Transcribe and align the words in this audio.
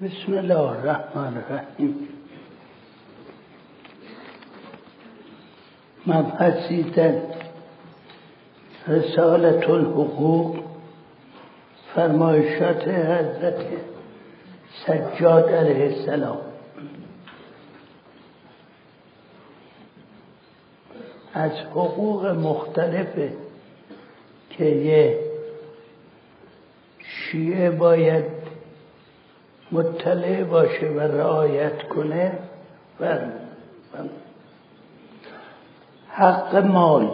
بسم 0.00 0.32
الله 0.32 0.58
الرحمن 0.60 1.36
الرحیم. 1.36 2.08
مبحثی 6.06 6.82
در 6.82 7.14
رسالت 8.88 9.70
الحقوق 9.70 10.56
فرمایشات 11.94 12.88
حضرت 12.88 13.66
سجاد 14.86 15.48
علیه 15.48 15.84
السلام. 15.84 16.38
از 21.34 21.52
حقوق 21.52 22.26
مختلفه 22.26 23.32
که 24.50 24.64
یه 24.64 25.18
شیعه 26.98 27.70
باید 27.70 28.41
مطلع 29.72 30.44
باشه 30.44 30.88
و 30.88 31.00
رعایت 31.00 31.82
کنه 31.82 32.38
و 33.00 33.18
حق 36.08 36.56
مال. 36.56 37.08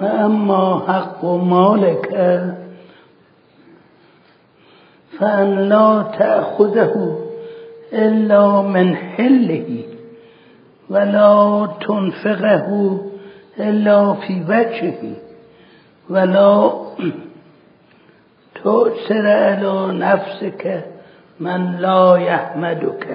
و 0.00 0.04
اما 0.04 0.78
حق 0.78 1.24
مالک 1.24 2.08
فان 5.18 5.68
لا 5.68 6.02
تأخذه 6.02 7.18
الا 7.92 8.62
من 8.62 8.96
حله 8.96 9.84
ولا 10.90 11.66
تنفقه 11.66 13.00
الا 13.58 14.14
في 14.14 14.42
وجهه 14.48 15.12
ولا 16.10 16.70
تؤثر 18.64 19.26
على 19.26 19.98
نفسك 19.98 20.84
من 21.40 21.76
لا 21.76 22.16
يحمدك 22.16 23.06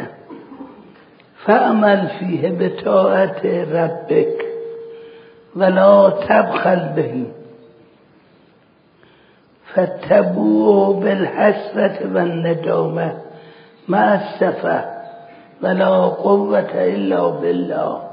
فأمل 1.45 2.08
فيه 2.20 2.50
بطاعة 2.50 3.42
ربك 3.72 4.45
ولا 5.56 6.10
تبخل 6.10 6.90
به. 6.95 7.26
فاتبعوا 9.73 10.94
بالحسرة 10.94 12.16
والندامة 12.16 13.17
مع 13.88 14.16
السفة. 14.16 14.86
ولا 15.64 15.95
قوة 16.00 16.72
إلا 16.73 17.28
بالله. 17.28 18.09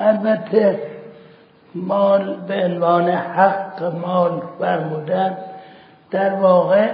البته 0.00 0.78
مال 1.74 2.36
به 2.48 2.64
عنوان 2.64 3.08
حق 3.08 3.82
مال 3.82 4.42
فرمودن 4.58 5.38
در 6.10 6.34
واقع 6.34 6.90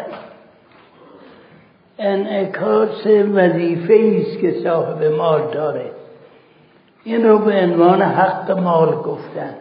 انعکاس 1.98 3.06
وظیفه 3.06 4.22
است 4.22 4.38
که 4.40 4.54
صاحب 4.64 5.04
مال 5.04 5.50
داره. 5.52 5.90
این 7.04 7.26
رو 7.26 7.38
به 7.38 7.62
عنوان 7.62 8.02
حق 8.02 8.50
مال 8.50 8.94
گفتن. 8.96 9.54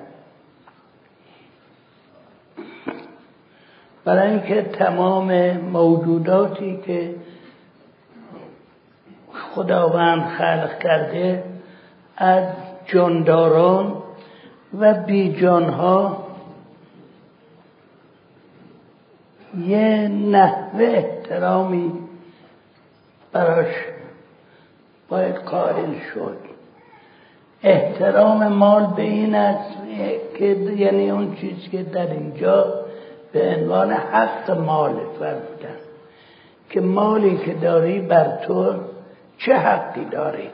برای 4.05 4.29
اینکه 4.29 4.61
تمام 4.61 5.57
موجوداتی 5.57 6.79
که 6.85 7.15
خداوند 9.55 10.25
خلق 10.37 10.79
کرده 10.79 11.43
از 12.17 12.43
جانداران 12.85 13.93
و 14.79 14.93
بیجانها 14.93 16.25
یه 19.67 20.07
نحوه 20.07 20.83
احترامی 20.83 21.91
براش 23.31 23.73
باید 25.09 25.35
قائل 25.35 25.99
شد. 26.13 26.37
احترام 27.63 28.47
مال 28.47 28.87
به 28.95 29.01
این 29.01 29.35
است 29.35 29.77
که 30.37 30.45
یعنی 30.77 31.09
اون 31.11 31.35
چیز 31.35 31.69
که 31.71 31.83
در 31.83 32.11
اینجا 32.11 32.85
به 33.31 33.55
عنوان 33.55 33.91
حق 33.91 34.51
مال 34.51 34.93
فرمودن 35.19 35.75
که 36.69 36.81
مالی 36.81 37.37
که 37.37 37.53
داری 37.53 37.99
بر 37.99 38.37
تو 38.47 38.73
چه 39.37 39.53
حقی 39.53 40.05
داری؟ 40.05 40.49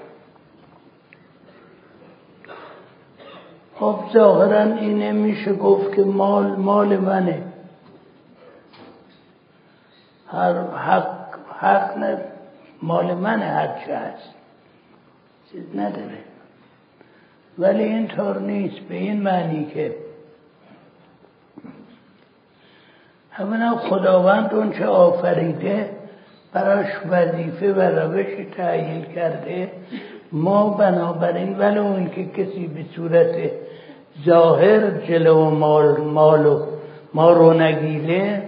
خب 3.82 4.00
ظاهرا 4.14 4.64
اینه 4.64 5.12
میشه 5.12 5.54
گفت 5.54 5.96
که 5.96 6.04
مال 6.04 6.56
مال 6.56 6.98
منه. 6.98 7.44
هر 10.28 10.54
حق 10.64 11.36
حق 11.60 11.98
نه 11.98 12.18
مال 12.82 13.14
منه 13.14 13.46
هر 13.46 13.68
چه 13.86 13.98
هست. 13.98 14.34
چیز 15.52 15.76
نداره. 15.76 16.18
ولی 17.58 17.84
اینطور 17.84 18.40
نیست 18.40 18.80
به 18.80 18.96
این 18.96 19.22
معنی 19.22 19.66
که 19.66 19.96
اولا 23.40 23.76
خداوند 23.76 24.54
اون 24.54 24.72
چه 24.72 24.86
آفریده 24.86 25.90
براش 26.54 26.88
وظیفه 27.10 27.74
و 27.74 27.82
روش 27.82 28.28
تعیین 28.58 29.06
کرده 29.06 29.72
ما 30.32 30.70
بنابراین 30.70 31.58
ولو 31.58 31.84
اون 31.84 32.10
که 32.10 32.26
کسی 32.26 32.68
به 32.68 32.86
صورت 32.96 33.52
ظاهر 34.26 34.90
جلو 34.90 35.50
مال 35.50 36.02
مال 36.02 36.64
ما 37.14 37.34
رو 37.34 37.54
نگیله 37.54 38.44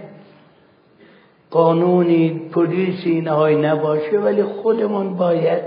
قانونی 1.50 2.50
پلیسی 2.52 3.10
اینهای 3.10 3.56
نباشه 3.56 4.18
ولی 4.18 4.42
خودمون 4.42 5.14
باید 5.14 5.62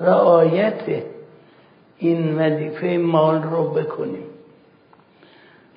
رعایت 0.00 1.02
این 1.98 2.38
وظیفه 2.38 2.86
مال 2.86 3.42
رو 3.42 3.64
بکنیم. 3.64 4.24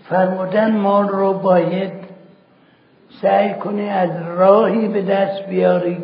فرمودن 0.10 0.78
مال 0.78 1.08
رو 1.08 1.34
باید 1.34 1.92
سعی 3.22 3.54
کنی 3.54 3.90
از 3.90 4.10
راهی 4.38 4.88
به 4.88 5.02
دست 5.02 5.46
بیاری 5.50 5.98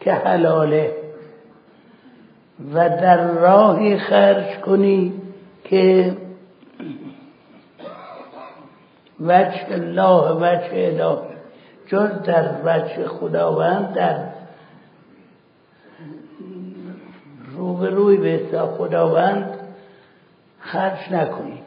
که 0.00 0.12
حلاله. 0.12 1.03
و 2.74 2.88
در 2.88 3.26
راهی 3.26 3.98
خرج 3.98 4.58
کنی 4.58 5.12
که 5.64 6.16
وجه 9.20 9.66
الله 9.70 10.32
وجه 10.32 10.70
اله 10.72 11.18
جز 11.86 12.22
در 12.22 12.50
وجه 12.64 13.08
خداوند 13.08 13.94
در 13.94 14.16
روبروی 17.56 18.16
به 18.16 18.58
خداوند 18.78 19.58
خرج 20.60 21.12
نکنی. 21.12 21.62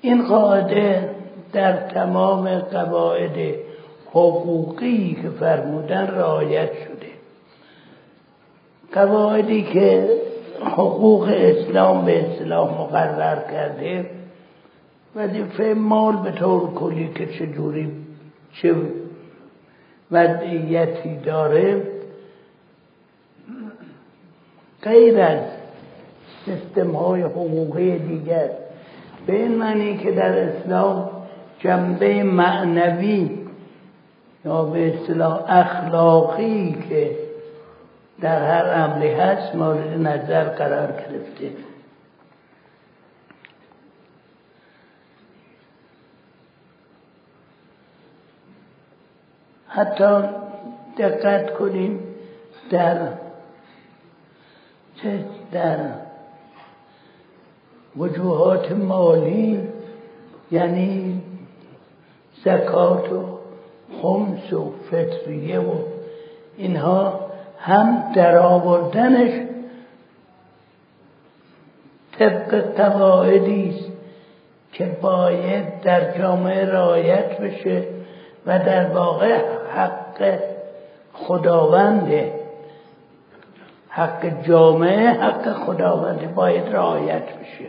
این 0.00 0.28
قاعده 0.28 1.10
در 1.52 1.72
تمام 1.72 2.58
قواعد 2.58 3.54
حقوقی 4.10 5.18
که 5.22 5.30
فرمودن 5.30 6.06
رعایت 6.06 6.70
شده 6.72 6.95
قواعدی 8.96 9.62
که 9.62 10.08
حقوق 10.60 11.28
اسلام 11.32 12.04
به 12.04 12.24
اسلام 12.24 12.68
مقرر 12.68 13.50
کرده 13.50 14.06
وظیفه 15.16 15.74
مال 15.74 16.16
به 16.16 16.30
طور 16.30 16.74
کلی 16.74 17.08
که 17.14 17.26
چجوری 17.26 17.92
چه 18.62 18.74
وضعیتی 20.10 21.16
داره 21.16 21.82
غیر 24.82 25.20
از 25.20 25.40
سیستم 26.44 26.90
های 26.90 27.22
حقوقی 27.22 27.98
دیگر. 27.98 28.50
به 29.26 29.32
این 29.32 29.54
معنی 29.54 29.96
که 29.96 30.10
در 30.10 30.38
اسلام 30.38 31.10
جنبه 31.58 32.22
معنوی 32.22 33.30
یا 34.44 34.62
به 34.62 34.94
اصطلاح 34.94 35.44
اخلاقی 35.48 36.76
که 36.88 37.25
در 38.20 38.42
هر 38.42 38.72
عملی 38.72 39.10
هست 39.10 39.54
مورد 39.54 40.06
نظر 40.06 40.44
قرار 40.44 40.92
گرفته. 40.92 41.50
حتی 49.68 50.28
دقت 50.98 51.54
کنیم 51.54 52.00
در 52.70 53.08
در 55.52 55.78
وجوهات 57.96 58.72
مالی 58.72 59.68
یعنی 60.50 61.22
زکات 62.44 63.12
و 63.12 63.38
خمس 64.02 64.52
و 64.52 64.72
فطریه 64.90 65.58
و 65.58 65.74
اینها 66.56 67.25
هم 67.66 68.12
در 68.14 68.38
آوردنش 68.38 69.30
طبق 72.18 72.76
قواعدی 72.76 73.68
است 73.68 73.90
که 74.72 74.86
باید 75.02 75.80
در 75.80 76.18
جامعه 76.18 76.64
رعایت 76.64 77.38
بشه 77.38 77.84
و 78.46 78.58
در 78.58 78.86
واقع 78.86 79.40
حق 79.74 80.38
خداونده 81.12 82.32
حق 83.88 84.42
جامعه 84.42 85.08
حق 85.08 85.52
خداونده 85.52 86.26
باید 86.26 86.68
رعایت 86.68 87.22
بشه. 87.22 87.66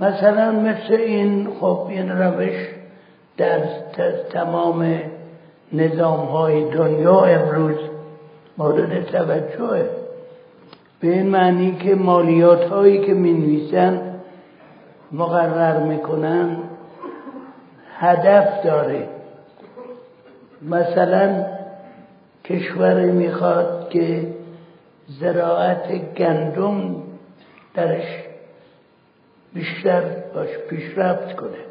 مثلا 0.00 0.52
مثل 0.52 0.94
این 0.94 1.54
خب 1.60 1.86
این 1.90 2.10
روش 2.10 2.68
در 3.36 3.60
تمام 4.32 5.00
نظام 5.74 6.26
های 6.26 6.70
دنیا 6.70 7.24
امروز 7.24 7.76
مورد 8.58 9.04
توجهه. 9.04 9.90
به 11.00 11.08
این 11.08 11.26
معنی 11.26 11.76
که 11.76 11.94
مالیات 11.94 12.64
هایی 12.64 13.06
که 13.06 13.14
می 13.14 13.32
نویسن 13.32 14.00
مقرر 15.12 15.78
می‌کنن 15.78 16.56
هدف 17.98 18.64
داره. 18.64 19.08
مثلا 20.62 21.44
کشور 22.44 23.04
می‌خواد 23.04 23.88
که 23.90 24.26
زراعت 25.20 26.14
گندم 26.16 26.94
درش 27.74 28.06
بیشتر 29.54 30.02
باش 30.34 30.48
پیشرفت 30.70 31.36
کنه. 31.36 31.64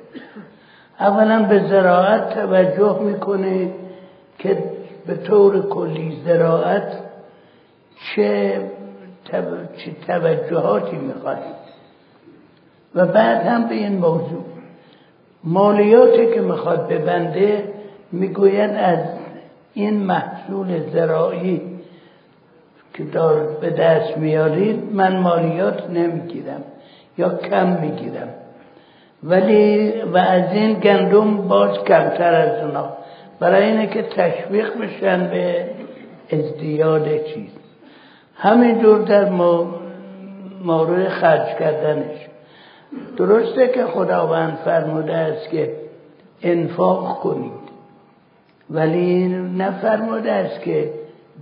اولا 1.00 1.44
به 1.44 1.68
زراعت 1.70 2.34
توجه 2.34 3.00
می‌کنه. 3.00 3.70
که 4.40 4.64
به 5.08 5.16
طور 5.16 5.62
کلی 5.62 6.22
زراعت 6.26 7.00
چه 8.16 8.62
چه 9.78 9.92
توجهاتی 10.08 10.98
می‌خواد 10.98 11.38
و 12.96 13.06
بعد 13.06 13.46
هم 13.46 13.68
به 13.68 13.76
این 13.76 13.98
موضوع. 13.98 14.44
مالیاتی 15.44 16.34
که 16.34 16.42
می‌خواد 16.42 16.88
ببنده 16.88 17.74
می‌گوید 18.12 18.72
از 18.72 19.00
این 19.74 20.04
محصول 20.04 20.90
زراعی 20.90 21.62
که 22.94 23.04
دار 23.04 23.58
به 23.62 23.70
دست 23.70 24.18
میارید 24.18 24.94
من 24.94 25.18
مالیات 25.18 25.90
نمی‌گیرم 25.90 26.64
یا 27.18 27.38
کم 27.38 27.68
می‌گیرم. 27.82 28.30
ولی 29.24 29.92
و 30.02 30.18
از 30.18 30.54
این 30.54 30.74
گندم 30.74 31.48
باز 31.48 31.78
کمتر 31.78 32.34
از 32.34 32.64
اونا. 32.64 32.90
برای 33.44 33.66
اینه 33.66 33.88
که 33.88 34.02
تشویق 34.02 34.78
بشن 34.78 35.28
به 35.28 35.66
ازدیاد 36.32 37.24
چیز. 37.26 37.50
همینجور 38.36 39.00
در 39.02 39.30
مورد 40.64 41.08
خرج 41.10 41.58
کردنش. 41.60 42.28
درسته 43.18 43.68
که 43.68 43.86
خداوند 43.86 44.58
فرموده 44.66 45.14
است 45.14 45.50
که 45.50 45.74
انفاق 46.42 47.20
کنید. 47.20 47.64
ولی 48.70 49.28
نفرموده 49.58 50.32
است 50.32 50.62
که 50.62 50.94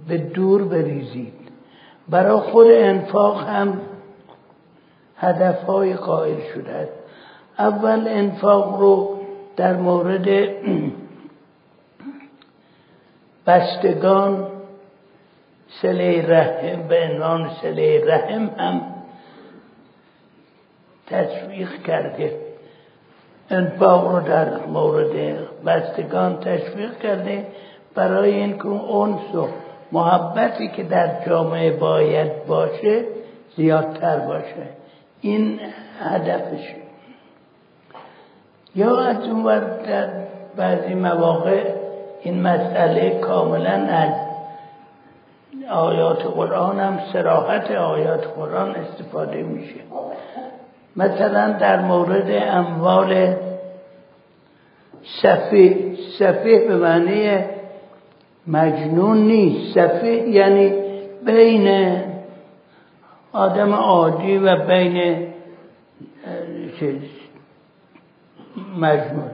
به 0.07 0.18
دور 0.18 0.63
بریزید. 0.63 1.33
برای 2.09 2.39
خود 2.39 2.68
انفاق 2.69 3.44
هم 3.44 3.81
هدفهای 5.18 5.94
قائل 5.94 6.38
شده 6.54 6.71
است. 6.71 6.94
اول 7.59 8.07
انفاق 8.07 8.80
رو 8.80 9.19
در 9.57 9.75
مورد 9.75 10.27
بستگان 13.48 14.48
سله 15.82 16.28
رحم 16.28 16.88
به 16.88 17.10
عنوان 17.10 17.50
سله 17.62 18.06
رحم 18.06 18.50
هم 18.58 18.82
تشویق 21.08 21.84
کرده. 21.84 22.40
انفاق 23.50 24.16
رو 24.16 24.20
در 24.20 24.58
مورد 24.66 25.38
بستگان 25.66 26.40
تشویق 26.40 27.00
کرده 27.00 27.48
برای 27.96 28.34
اینکه 28.34 28.66
اون 28.68 29.12
و 29.14 29.48
محبتی 29.92 30.68
که 30.68 30.84
در 30.84 31.26
جامعه 31.26 31.72
باید 31.72 32.46
باشه 32.46 33.06
زیادتر 33.56 34.18
باشه. 34.20 34.70
این 35.22 35.60
هدفشه 36.00 36.76
یا 38.76 39.00
از 39.00 39.24
اون 39.24 39.60
در 39.88 40.10
بعضی 40.56 40.94
مواقع 40.94 41.81
این 42.23 42.41
مسئله 42.41 43.19
کاملا 43.19 43.71
از 43.71 44.13
آیات 45.69 46.23
قرآن 46.23 46.79
هم 46.79 47.00
سراحت 47.13 47.71
آیات 47.71 48.27
قرآن 48.35 48.75
استفاده 48.75 49.44
میشه. 49.44 49.79
مثلا 50.95 51.51
در 51.51 51.81
مورد 51.81 52.29
اموال 52.29 53.35
سفیه 55.21 55.95
سفیه 56.19 56.68
به 56.68 56.75
معنی 56.75 57.39
مجنون 58.47 59.18
نیست. 59.18 59.79
سفیه 59.79 60.29
یعنی 60.29 60.73
بین 61.25 61.97
آدم 63.33 63.73
عادی 63.73 64.38
و 64.38 64.56
بین 64.56 65.27
چیز 66.79 67.01
مجنون. 68.79 69.31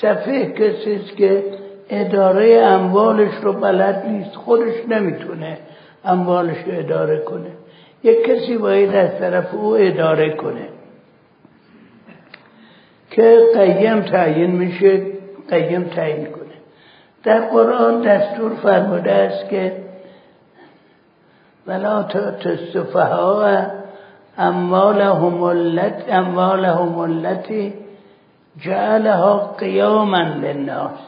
سفیه 0.00 0.50
کسی 0.50 0.98
که 1.16 1.44
اداره 1.88 2.60
اموالش 2.62 3.34
رو 3.42 3.52
بلد 3.52 4.06
نیست 4.06 4.36
خودش 4.36 4.74
نمی‌تونه 4.88 5.58
اموالش 6.04 6.56
رو 6.66 6.78
اداره 6.78 7.18
کنه. 7.18 7.50
یک 8.02 8.24
کسی 8.24 8.58
باید 8.58 8.94
از 8.94 9.18
طرف 9.18 9.54
او 9.54 9.76
اداره 9.76 10.30
کنه. 10.30 10.68
که 13.10 13.38
قیم 13.54 14.00
تعیین 14.00 14.50
میشه 14.50 15.02
قیم 15.50 15.82
تعیین 15.82 16.24
کنه. 16.26 16.44
در 17.24 17.40
قرآن 17.40 18.02
دستور 18.02 18.54
فرموده 18.54 19.12
است 19.12 19.48
که 19.48 19.72
ولا 21.66 22.02
ها 22.94 23.66
اموالهم 24.38 25.42
التي 25.42 26.10
اموالهم 26.10 26.98
التي 26.98 27.87
جعلها 28.56 29.54
قیاما 29.58 30.18
للناس. 30.18 30.98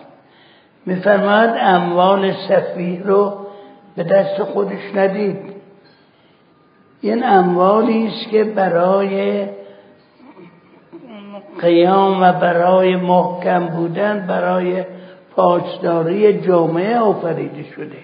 میفرماد 0.86 1.50
اموال 1.60 2.32
سفیه 2.48 3.02
رو 3.04 3.38
به 3.96 4.04
دست 4.04 4.42
خودش 4.42 4.94
ندید. 4.94 5.38
این 7.00 7.24
اموالی 7.24 8.06
است 8.06 8.30
که 8.30 8.44
برای 8.44 9.46
قیام 11.60 12.22
و 12.22 12.32
برای 12.32 12.96
محکم 12.96 13.66
بودن 13.66 14.26
برای 14.26 14.84
پاسداری 15.36 16.40
جامعه 16.40 16.98
آفریده 16.98 17.62
شده. 17.62 17.98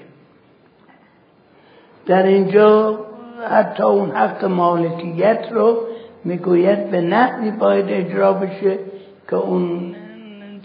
در 2.06 2.22
اینجا 2.22 2.98
حتی 3.50 3.82
اون 3.82 4.10
حق 4.10 4.44
مالکیت 4.44 5.46
رو 5.50 5.78
می‌گوید 6.24 6.90
به 6.90 7.00
نحوی 7.00 7.50
باید 7.50 7.86
اجرا 7.88 8.32
بشه. 8.32 8.78
که 9.28 9.36
اون 9.36 9.94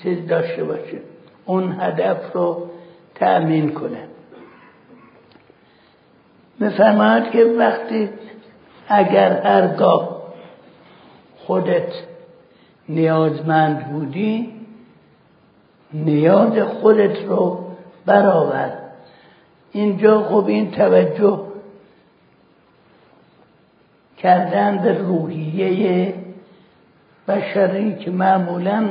چیز 0.03 0.27
داشته 0.27 0.63
باشه. 0.63 0.97
اون 1.45 1.75
هدف 1.79 2.33
رو 2.33 2.69
تأمین 3.15 3.73
کنه. 3.73 4.03
میفرماید 6.59 7.31
که 7.31 7.43
وقتی 7.43 8.09
اگر 8.87 9.41
هرگاه 9.41 10.21
خودت 11.37 11.93
نیازمند 12.89 13.91
بودی 13.91 14.53
نیاز 15.93 16.59
خودت 16.59 17.23
رو 17.23 17.65
برآور. 18.05 18.71
اینجا 19.71 20.23
خب 20.23 20.45
این 20.47 20.71
توجه 20.71 21.39
کردن 24.17 24.77
به 24.77 24.93
روحیه 24.93 26.13
بشری 27.27 27.95
که 27.95 28.11
معمولا 28.11 28.89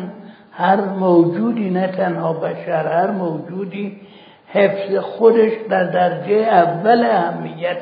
هر 0.52 0.80
موجودی 0.80 1.70
نه 1.70 1.86
تنها 1.86 2.32
بشر 2.32 2.86
هر 2.86 3.10
موجودی 3.10 4.00
حفظ 4.48 4.96
خودش 4.96 5.52
در 5.70 5.84
درجه 5.84 6.34
اول 6.34 7.04
اهمیت 7.04 7.78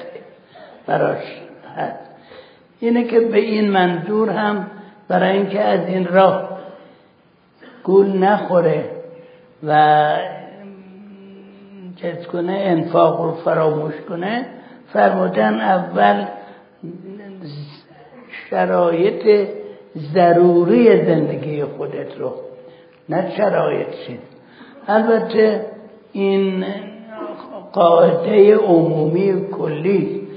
براش 0.86 1.24
هست. 1.76 2.08
اینه 2.80 3.04
که 3.04 3.20
به 3.20 3.38
این 3.38 3.70
منظور 3.70 4.30
هم 4.30 4.66
برای 5.08 5.36
اینکه 5.36 5.60
از 5.60 5.86
این 5.86 6.06
راه 6.06 6.58
گول 7.84 8.18
نخوره 8.18 8.84
و 9.66 10.16
چیز 11.96 12.26
کنه 12.26 12.52
انفاق 12.52 13.20
رو 13.20 13.32
فراموش 13.32 13.94
کنه 14.08 14.46
فرمودن 14.92 15.60
اول 15.60 16.24
شرایط 18.50 19.48
ضروری 20.14 21.06
زندگی 21.06 21.64
خودت 21.64 22.18
رو 22.18 22.32
نه 23.08 23.36
شرایط 23.36 23.88
چیز 24.06 24.18
البته 24.88 25.66
این 26.12 26.64
قاعده 27.72 28.56
عمومی 28.56 29.48
کلی 29.50 30.28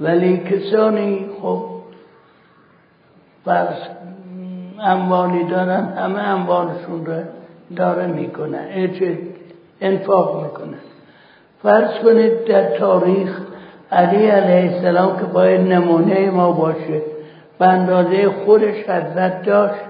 ولی 0.00 0.36
کسانی 0.38 1.26
خب 1.42 1.64
فرض 3.44 3.76
اموالی 4.80 5.44
دارن 5.44 5.84
همه 5.84 6.18
اموالشون 6.18 7.06
رو 7.06 7.22
داره 7.76 8.06
می‌کنن 8.06 8.90
انفاق 9.80 10.42
می‌کنن. 10.42 10.78
فرض 11.62 11.98
کنید 12.04 12.44
در 12.44 12.78
تاریخ 12.78 13.40
علی 13.92 14.26
علیه 14.26 14.74
السلام 14.74 15.18
که 15.18 15.24
باید 15.24 15.60
نمونه 15.60 16.30
ما 16.30 16.52
باشه 16.52 17.02
به 17.58 17.66
اندازه 17.66 18.28
خودش 18.28 18.74
حضرت 18.74 19.42
داشت. 19.42 19.82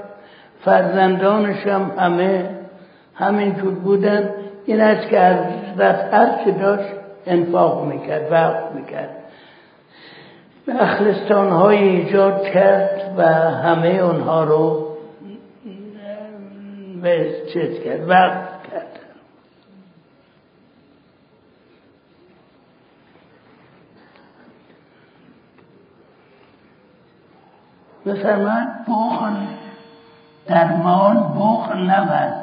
فرزندانش 0.64 1.66
هم 1.66 1.90
همه 1.98 2.50
همینجور 3.14 3.74
بودن. 3.74 4.30
این 4.66 4.80
است 4.80 5.08
که 5.08 5.20
حضرت 5.20 6.14
هر 6.14 6.44
چه 6.44 6.50
داشت 6.50 6.92
انفاق 7.26 7.84
می‌کرد 7.84 8.32
وقت 8.32 8.72
می‌کرد. 8.74 9.10
اخلستان 10.80 11.50
های 11.50 11.78
ایجاد 11.78 12.42
کرد 12.42 13.14
و 13.16 13.22
همه 13.50 13.88
اونها 13.88 14.44
رو 14.44 14.88
به 17.02 17.30
چیز 17.52 17.82
کرد؟ 17.84 18.08
وقت 18.08 18.57
مثلا 28.08 28.66
بخل 28.88 29.34
در 30.46 30.76
مال 30.76 31.16
بخل 31.16 31.78
نبود 31.78 32.34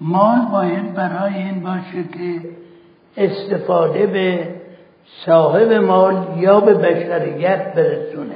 مال 0.00 0.40
باید 0.52 0.94
برای 0.94 1.34
این 1.34 1.62
باشه 1.62 2.04
که 2.18 2.40
استفاده 3.16 4.06
به 4.06 4.48
صاحب 5.26 5.72
مال 5.72 6.26
یا 6.36 6.60
به 6.60 6.74
بشریت 6.74 7.74
برسونه. 7.74 8.34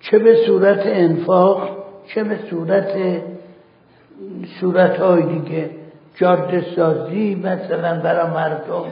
چه 0.00 0.18
به 0.18 0.36
صورت 0.46 0.80
انفاق 0.84 1.68
چه 2.06 2.24
به 2.24 2.38
صورت 2.50 2.96
صورت 4.60 5.00
های 5.00 5.22
دیگه 5.22 5.70
جاده 6.16 6.64
سازی 6.76 7.34
مثلا 7.34 8.00
برای 8.00 8.30
مردم 8.30 8.84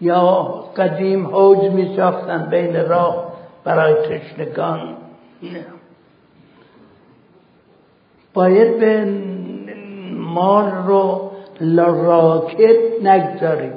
یا 0.00 0.42
قدیم 0.76 1.26
حوز 1.26 1.72
می 1.72 1.96
ساختن 1.96 2.46
بین 2.50 2.88
راه 2.88 3.23
برای 3.64 3.94
تشنگان 3.94 4.96
باید 8.34 8.78
به 8.78 9.04
مال 10.12 10.70
رو 10.86 11.30
راکت 11.76 13.02
نگذاریم. 13.02 13.72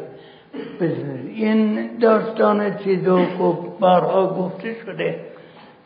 این 1.36 1.90
داستان 1.98 2.78
چیزو 2.78 3.26
بارها 3.80 4.28
گفته 4.28 4.76
شده 4.86 5.20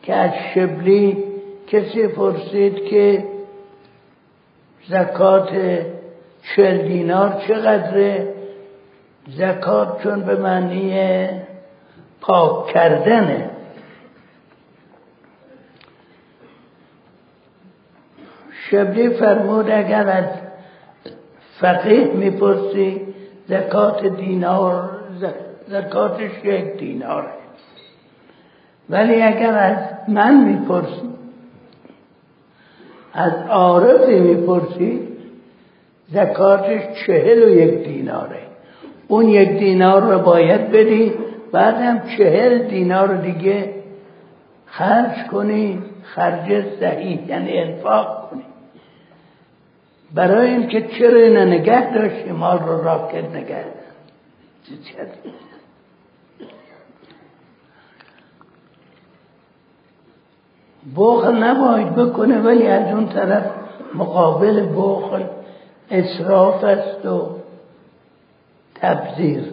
که 0.02 0.14
از 0.14 0.30
شبلی 0.54 1.24
کسی 1.66 2.06
پرسید 2.06 2.84
که 2.84 3.24
زکات 4.88 5.50
چل 6.56 6.78
دینار 6.78 7.42
چقدره؟ 7.48 8.34
زکات 9.28 10.02
چون 10.02 10.20
به 10.20 10.36
معنی 10.36 11.28
پاک 12.20 12.66
کردنه. 12.66 13.50
شبلی 18.72 19.08
فرمود 19.08 19.70
اگر 19.70 20.08
از 20.08 20.24
فقیه 21.60 22.04
می‌پرسی 22.04 23.00
زکات 23.48 24.06
دینار 24.06 24.90
زکاتش 25.66 26.30
یک 26.44 26.78
دیناره 26.78 27.32
ولی 28.90 29.22
اگر 29.22 29.54
از 29.54 29.76
من 30.08 30.44
می‌پرسی 30.44 31.10
از 33.12 33.32
عارفی 33.50 34.20
می‌پرسی 34.20 35.08
زکاتش 36.08 36.82
چهل 37.06 37.42
و 37.42 37.48
یک 37.48 37.84
دیناره. 37.84 38.38
اون 39.08 39.28
یک 39.28 39.58
دینار 39.58 40.02
رو 40.02 40.18
باید 40.18 40.70
بدی 40.70 41.12
بعد 41.52 41.74
هم 41.74 42.00
چهل 42.18 42.58
دینار 42.58 43.16
دیگه 43.16 43.74
خرج 44.66 45.26
کنی 45.30 45.78
خرج 46.02 46.64
صحیح 46.80 47.28
یعنی 47.28 47.58
انفاق. 47.58 48.21
برای 50.14 50.50
اینکه 50.50 50.88
چرا 50.98 51.20
اینا 51.20 51.44
نگه 51.44 51.94
داشتی؟ 51.94 52.32
مال 52.32 52.58
رو 52.58 52.84
راکت 52.84 53.24
نگه 53.34 53.64
بخل 60.96 61.42
نباید 61.42 61.94
بکنه 61.94 62.40
ولی 62.40 62.66
از 62.66 62.94
اون 62.94 63.08
طرف 63.08 63.50
مقابل 63.94 64.66
بخل 64.76 65.24
اصراف 65.90 66.64
است 66.64 67.06
و 67.06 67.28
تبذیر. 68.74 69.52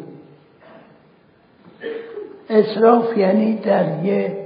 اصراف 2.49 3.17
یعنی 3.17 3.55
در 3.55 4.05
یه 4.05 4.45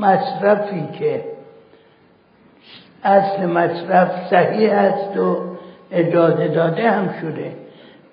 مصرفی 0.00 0.88
که 0.98 1.33
اصل 3.04 3.46
مصرف 3.46 4.30
صحیح 4.30 4.72
است 4.72 5.18
و 5.18 5.36
اجازه 5.92 6.48
داده 6.48 6.90
هم 6.90 7.14
شده. 7.20 7.52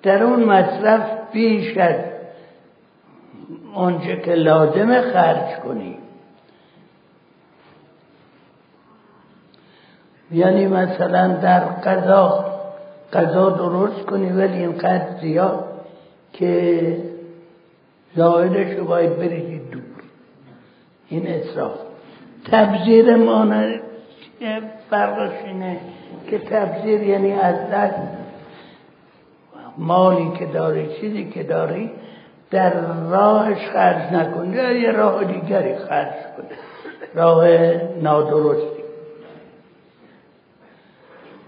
در 0.02 0.22
اون 0.22 0.44
مصرف 0.44 1.02
بیش 1.32 1.76
از 1.76 1.94
آنچه 3.74 4.16
که 4.16 4.34
لازم 4.34 5.00
خرج 5.00 5.56
کنی 5.64 5.98
یعنی 10.32 10.66
مثلا 10.66 11.28
در 11.28 11.60
قضا 11.60 12.44
قضا 13.12 13.50
درست 13.50 14.06
کنی 14.06 14.26
ولی 14.26 14.58
اینقدر 14.58 15.06
زیاد 15.20 15.64
که 16.32 16.96
زایدش 18.16 18.78
رو 18.78 18.84
باید 18.84 19.16
بریزی 19.16 19.58
دور. 19.58 19.82
این 21.08 21.26
اصراف. 21.26 21.72
تبذیر 22.50 23.16
مانه 23.16 23.80
فرقش 24.90 25.44
اینه 25.44 25.76
که 26.30 26.38
تبذیر 26.38 27.02
یعنی 27.02 27.32
از 27.32 27.70
دست 27.70 27.94
مالی 29.78 30.32
که 30.38 30.46
داری 30.46 30.88
چیزی 31.00 31.30
که 31.30 31.42
داری 31.42 31.90
در 32.50 32.72
راهش 33.10 33.68
خرج 33.72 34.12
نکنی 34.12 34.56
یا 34.56 34.72
یه 34.72 34.92
راه 34.92 35.24
دیگری 35.24 35.76
خرج 35.76 36.12
کنه 36.36 36.58
راه 37.14 37.48
نادرستی. 38.02 38.82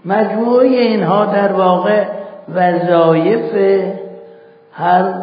مجموعه 0.05 0.67
اینها 0.67 1.25
در 1.25 1.53
واقع 1.53 2.07
وظایف 2.53 3.55
هر 4.71 5.13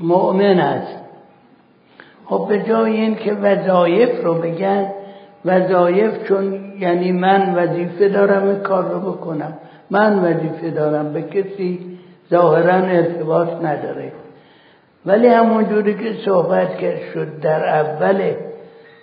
مؤمن 0.00 0.60
است. 0.60 0.99
خب 2.30 2.46
به 2.48 2.58
جای 2.58 2.92
این 2.92 3.14
که 3.14 3.32
وظایف 3.32 4.24
رو 4.24 4.34
بگن 4.34 4.86
وظایف 5.44 6.28
چون 6.28 6.72
یعنی 6.78 7.12
من 7.12 7.54
وظیفه 7.54 8.08
دارم 8.08 8.48
این 8.48 8.58
کار 8.58 8.84
رو 8.84 9.00
بکنم. 9.00 9.52
من 9.90 10.18
وظیفه 10.18 10.70
دارم 10.70 11.12
به 11.12 11.22
کسی 11.22 11.98
ظاهرا 12.30 12.74
ارتباط 12.74 13.48
نداره. 13.48 14.12
ولی 15.06 15.28
همونجوری 15.28 15.94
که 15.94 16.14
صحبت 16.24 16.78
کرد 16.78 17.00
شد 17.14 17.40
در 17.40 17.68
اول 17.68 18.32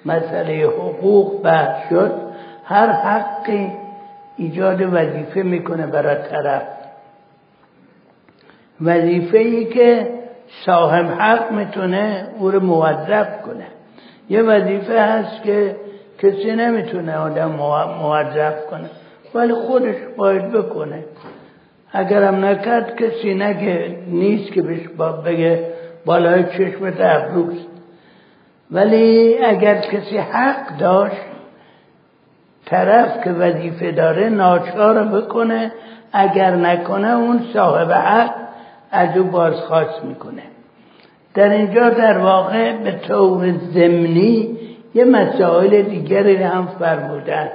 مسئله 0.05 0.63
حقوق 0.63 1.41
بحث 1.43 1.89
شد 1.89 2.11
هر 2.63 2.91
حقی 2.91 3.71
ایجاد 4.37 4.81
وظیفه 4.81 5.43
می‌کنه 5.43 5.87
برای 5.87 6.15
طرف. 6.31 6.63
وظیفه 8.81 9.37
ای 9.37 9.65
که 9.65 10.16
صاحب 10.65 11.05
حق 11.05 11.51
می‌تونه 11.51 12.27
او 12.39 12.51
رو 12.51 12.59
موظف 12.59 13.41
کنه. 13.41 13.67
یه 14.29 14.41
وظیفه 14.41 15.01
هست 15.01 15.43
که 15.43 15.75
کسی 16.19 16.51
نمی‌تونه 16.51 17.15
آدم 17.15 17.51
موظف 18.01 18.65
کنه. 18.69 18.89
ولی 19.35 19.53
خودش 19.53 19.95
باید 20.17 20.51
بکنه. 20.51 21.03
اگرم 21.91 22.45
نکرد 22.45 22.95
کسی 22.95 23.33
نگه 23.33 23.97
نیست 24.07 24.51
که 24.51 24.61
بهش 24.61 24.87
بگه 25.25 25.67
بالای 26.05 26.43
چشمت 26.43 26.93
ابروست 26.99 27.67
ولی 28.71 29.37
اگر 29.37 29.75
کسی 29.81 30.17
حق 30.17 30.77
داشت 30.77 31.21
طرف 32.65 33.23
که 33.23 33.31
وظیفه 33.31 33.91
داره 33.91 34.29
ناچار 34.29 35.03
بکنه 35.03 35.71
اگر 36.13 36.55
نکنه 36.55 37.17
اون 37.17 37.41
صاحب 37.53 37.91
حق 37.91 38.33
از 38.91 39.17
او 39.17 39.23
بازخواست 39.23 40.03
می‌کنه. 40.03 40.43
در 41.33 41.49
اینجا 41.49 41.89
در 41.89 42.17
واقع 42.17 42.77
به 42.77 42.91
طور 42.91 43.53
ضمنی 43.73 44.57
یه 44.95 45.05
مسائل 45.05 45.81
دیگری 45.81 46.35
هم 46.35 46.67
فرمودن. 46.79 47.49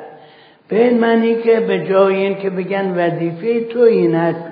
به 0.68 0.84
این 0.84 0.98
معنی 0.98 1.34
که 1.34 1.60
به 1.60 1.86
جای 1.86 2.16
این 2.16 2.38
که 2.38 2.50
بگن 2.50 2.94
وظیفه 2.96 3.64
تو 3.64 3.80
این 3.80 4.14
است 4.14 4.44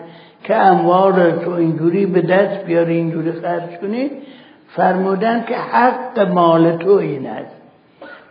که 0.45 0.57
اموال 0.57 1.31
تو 1.31 1.51
اینجوری 1.51 2.07
به 2.07 2.21
دست 2.21 2.65
بیاری 2.65 2.97
اینجوری 2.97 3.33
خرج 3.33 3.79
کنی 3.81 4.11
فرمودن 4.77 5.45
که 5.49 5.55
حق 5.55 6.21
مال 6.21 6.77
تو 6.77 6.91
این 6.91 7.27
است 7.27 7.57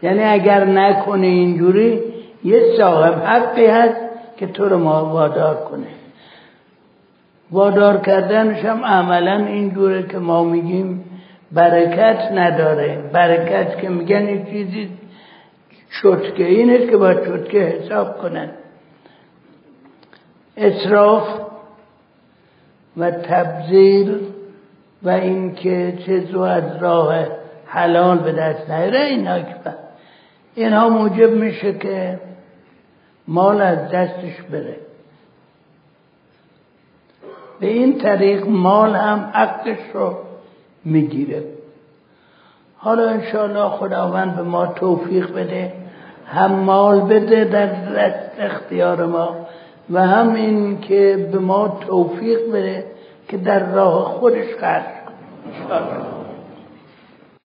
یعنی 0.01 0.23
اگر 0.23 0.65
نکنه 0.65 1.27
اینجوری 1.27 1.99
یه 2.43 2.61
صاحب 2.77 3.13
حقی 3.25 3.65
هست 3.65 4.01
که 4.37 4.47
تو 4.47 4.69
رو 4.69 4.77
وادار 4.83 5.55
کنه. 5.55 5.87
وادار 7.51 7.97
کردنش 7.97 8.65
هم 8.65 8.85
عملا 8.85 9.45
اینجوره 9.45 10.03
که 10.03 10.17
ما 10.17 10.43
میگیم 10.43 11.05
برکت 11.51 12.31
نداره. 12.31 13.09
برکت 13.13 13.77
که 13.81 13.89
میگن 13.89 14.25
این 14.25 14.45
چیزی 14.45 14.89
چتکه. 16.01 16.43
اینه 16.43 16.87
که 16.87 16.97
با 16.97 17.13
چتکه 17.13 17.59
حساب 17.59 18.17
کنن. 18.21 18.49
اصراف 20.57 21.27
و 22.97 23.11
تبذیر 23.11 24.19
و 25.03 25.09
اینکه 25.09 25.97
چیزو 26.05 26.39
از 26.39 26.63
راه 26.81 27.25
حلال 27.65 28.17
به 28.17 28.31
دست 28.31 28.69
نیاره. 28.69 28.99
اینا 28.99 29.39
اینها 30.55 30.89
موجب 30.89 31.31
میشه 31.31 31.73
که 31.73 32.19
مال 33.27 33.61
از 33.61 33.91
دستش 33.91 34.41
بره. 34.51 34.88
به 37.59 37.67
این 37.67 37.97
طریق 37.97 38.47
مال 38.47 38.95
هم 38.95 39.29
حقش 39.33 39.77
رو 39.93 40.13
می‌گیره. 40.85 41.43
حالا 42.77 43.09
انشاءالله 43.09 43.69
خداوند 43.69 44.35
به 44.35 44.41
ما 44.41 44.67
توفیق 44.67 45.33
بده 45.33 45.73
هم 46.25 46.51
مال 46.51 47.01
بده 47.01 47.43
در 47.43 47.65
دست 47.65 48.31
اختیار 48.39 49.05
ما 49.05 49.35
و 49.89 50.07
هم 50.07 50.33
این 50.33 50.81
که 50.81 51.29
به 51.31 51.39
ما 51.39 51.79
توفیق 51.87 52.49
بده 52.49 52.85
که 53.27 53.37
در 53.37 53.71
راه 53.71 54.03
خودش 54.03 54.55
خرج 54.59 54.83
کنه. 54.83 56.18